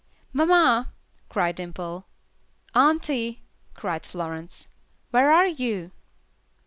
"Mamma," 0.33 0.93
cried 1.29 1.57
Dimple. 1.57 2.07
"Auntie," 2.73 3.43
cried 3.75 4.03
Florence, 4.03 4.67
"where 5.11 5.31
are 5.31 5.45
you?" 5.45 5.91